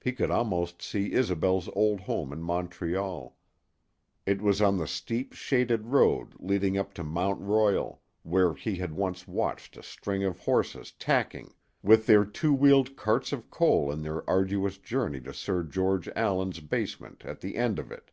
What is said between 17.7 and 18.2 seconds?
of it.